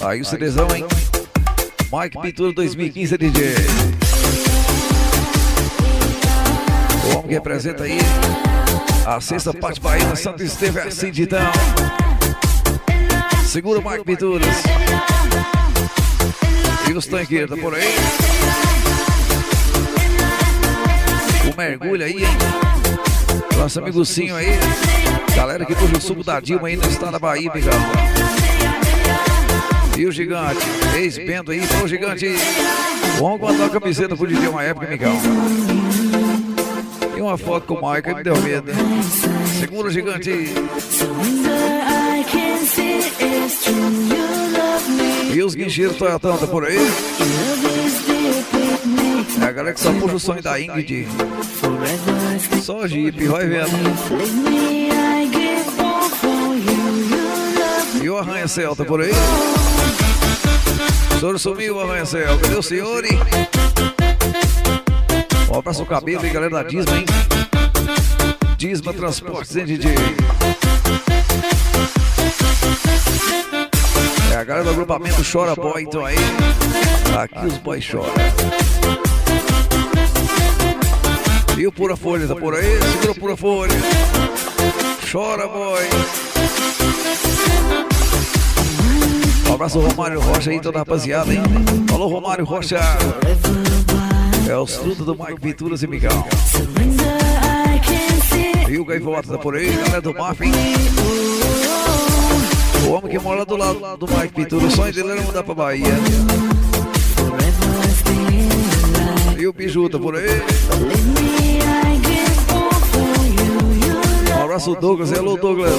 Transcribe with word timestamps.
Aí 0.00 0.20
o 0.20 0.24
CDzão, 0.24 0.68
hein? 0.74 0.84
Mike 1.92 2.20
Pintura 2.20 2.52
2015 2.52 3.18
DJ. 3.18 3.54
O 7.04 7.16
homem 7.16 7.22
que 7.28 7.34
representa 7.34 7.82
aí 7.82 7.98
a 9.04 9.20
sexta 9.20 9.52
parte 9.52 9.80
baiana, 9.80 10.14
Santo 10.14 10.42
Esteve 10.42 10.80
assim 10.80 11.10
de 11.10 11.22
então. 11.22 11.40
Segura 13.44 13.80
o 13.80 13.90
Mike 13.90 14.04
Pinturas. 14.04 14.46
E 16.88 16.92
os 16.92 17.06
tanqueiros, 17.06 17.50
tá 17.50 17.56
por 17.56 17.74
aí? 17.74 17.94
O 21.52 21.56
mergulho 21.56 22.04
aí, 22.04 22.24
hein? 22.24 22.36
Nosso 23.56 23.80
amigo 23.80 24.04
Cinho 24.04 24.36
aí. 24.36 24.58
Galera 25.34 25.64
que 25.64 25.74
puxa 25.74 25.96
o 25.96 26.00
suco 26.00 26.22
da 26.22 26.38
Dilma 26.38 26.68
aí 26.68 26.76
no 26.76 26.86
estado 26.86 27.12
da 27.12 27.18
Bahia, 27.18 27.50
Miguel. 27.52 27.72
E 29.98 30.06
o 30.06 30.12
gigante, 30.12 30.60
ex-bendo 30.96 31.50
aí, 31.50 31.60
o 31.82 31.88
gigante. 31.88 32.28
Vamos 33.18 33.40
guardar 33.40 33.66
a 33.66 33.68
camiseta 33.68 34.16
pro 34.16 34.28
DJ 34.28 34.46
uma 34.46 34.62
época, 34.62 34.86
Miguel. 34.86 35.10
E 37.16 37.20
uma 37.20 37.36
foto 37.36 37.66
com 37.66 37.74
o 37.74 37.92
Mike, 37.92 38.14
me 38.14 38.22
deu 38.22 38.36
medo? 38.40 38.70
Segura 39.58 39.88
o 39.88 39.90
gigante. 39.90 40.54
E 45.34 45.42
os 45.42 45.56
guincheiros 45.56 45.96
Toyotão, 45.96 46.38
tá 46.38 46.46
por 46.46 46.64
aí? 46.64 46.78
É 49.42 49.44
a 49.44 49.50
galera 49.50 49.74
que 49.74 49.80
só 49.80 49.92
puxa 49.94 50.14
o 50.14 50.20
sonho 50.20 50.42
da 50.42 50.60
Ingrid. 50.60 51.08
Só 52.62 52.86
Jeep, 52.86 53.26
vai 53.26 53.46
vendo. 53.48 53.68
E 58.00 58.08
o 58.08 58.16
arranha-céu, 58.16 58.76
tá 58.76 58.84
por 58.84 59.00
aí? 59.00 59.10
Senhor 61.18 61.36
sumiu, 61.36 61.76
o 61.76 61.80
arranha-céu. 61.80 62.38
Cadê 62.38 62.54
o 62.54 62.62
senhor? 62.62 63.02
Um 65.52 65.58
abraço 65.58 65.82
o 65.82 65.86
cabelo 65.86 66.22
aí, 66.22 66.30
galera 66.30 66.50
da 66.50 66.62
Disma, 66.62 66.96
hein? 66.96 67.06
Disma 68.56 68.94
Transportes, 68.94 69.56
hein, 69.56 69.64
DJ? 69.64 69.94
É 74.32 74.36
a 74.36 74.44
galera 74.44 74.62
do 74.62 74.70
agrupamento 74.70 75.20
Chora 75.28 75.56
Boy, 75.56 75.82
então 75.82 76.06
aí. 76.06 76.16
Aqui 77.20 77.46
os 77.46 77.58
boys 77.58 77.82
choram. 77.82 78.14
E 81.56 81.66
o 81.66 81.72
Pura 81.72 81.96
Folha, 81.96 82.28
tá 82.28 82.36
por 82.36 82.54
aí? 82.54 82.80
Segura 82.92 83.10
o 83.10 83.14
Pura 83.16 83.36
Folha. 83.36 83.74
Chora, 85.10 85.48
boy. 85.48 85.82
Abraço 89.58 89.80
Romário 89.80 90.20
Rocha 90.20 90.50
aí, 90.50 90.60
toda 90.60 90.78
a 90.78 90.82
rapaziada, 90.82 91.34
hein? 91.34 91.42
Falou, 91.90 92.08
Romário 92.08 92.44
Rocha. 92.44 92.78
É 94.48 94.56
os 94.56 94.76
frutos 94.76 95.04
do 95.04 95.16
Mike 95.16 95.40
Pinturas 95.40 95.82
e 95.82 95.88
Miguel. 95.88 96.24
E 98.68 98.78
o 98.78 98.84
Gaivota 98.84 99.32
tá 99.32 99.36
por 99.36 99.56
aí, 99.56 99.68
galera 99.74 100.00
do 100.00 100.14
Muffin. 100.14 100.52
O 102.86 102.92
homem 102.92 103.10
que 103.10 103.18
mora 103.18 103.44
do 103.44 103.56
lado 103.56 103.96
do 103.96 104.06
Mike 104.06 104.32
Pintura, 104.32 104.64
o 104.64 104.70
sonho 104.70 104.92
dele 104.92 105.20
mudar 105.22 105.42
pra 105.42 105.54
Bahia. 105.54 105.86
E 109.36 109.44
o 109.44 109.52
Biju 109.52 109.88
tá 109.88 109.98
por 109.98 110.14
aí. 110.14 110.40
Um 114.38 114.44
abraço 114.44 114.76
Douglas, 114.76 115.10
hello 115.10 115.36
Douglas. 115.36 115.74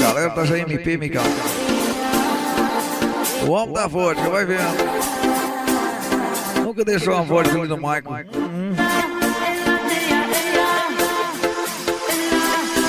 Galera 0.00 0.30
tá 0.30 0.44
já 0.44 0.56
MP, 0.56 0.96
Miguel. 0.96 1.24
O 3.46 3.50
homem 3.50 3.72
da 3.74 3.86
vodka, 3.86 4.30
vai 4.30 4.44
vendo. 4.44 4.62
Nunca 6.62 6.84
deixou 6.84 7.14
uma 7.14 7.24
vodka 7.24 7.58
no 7.64 7.76
Michael. 7.76 8.26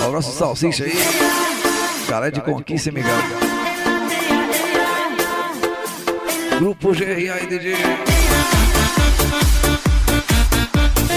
Um 0.02 0.08
abraço 0.08 0.32
Salsicha 0.32 0.84
aí. 0.84 0.94
Galera 2.08 2.32
de 2.32 2.42
conquista, 2.42 2.92
Miguel. 2.92 3.12
Grupo 6.60 6.92
GRA 6.94 7.42
e 7.42 7.48
DJ. 7.48 7.76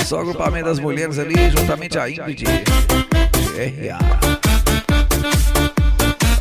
Só 0.06 0.20
agrupamento 0.20 0.66
das 0.66 0.78
mulheres 0.78 1.18
ali, 1.18 1.50
juntamente 1.50 1.98
a 1.98 2.08
Ingrid. 2.08 2.44
GRA. 3.54 3.98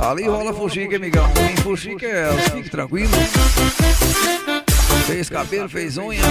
Ali 0.05 0.27
rola 0.27 0.53
fuxica, 0.53 0.97
amigão. 0.97 1.27
Quem 1.33 1.57
fuxica 1.57 2.05
é 2.05 2.25
elas, 2.25 2.47
fique 2.49 2.69
tranquilo. 2.69 3.11
Fez 5.07 5.29
cabelo, 5.31 5.67
fez 5.67 5.97
unha. 5.97 6.21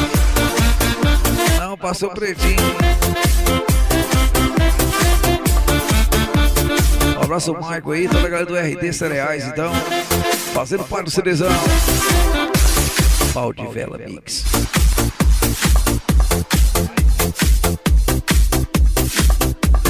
Não, 1.59 1.77
passou 1.77 2.11
pretinho. 2.11 2.57
Um 7.19 7.23
abraço 7.25 7.53
ao 7.53 7.61
Marco 7.61 7.91
aí, 7.91 8.07
toda 8.07 8.25
a 8.25 8.31
galera 8.31 8.47
do 8.47 8.57
RD 8.57 8.93
Cereais, 8.93 9.45
então. 9.49 9.73
Fazendo 10.53 10.84
parte 10.84 11.07
do 11.07 11.11
CDzão. 11.11 11.51
Pau 13.33 13.53
de 13.53 13.67
vela 13.67 13.99
mix. 13.99 14.45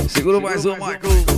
Segura 0.08 0.40
mais 0.40 0.64
um, 0.64 0.72
Michael. 0.72 1.33